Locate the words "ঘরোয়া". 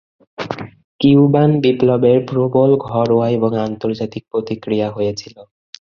2.87-3.27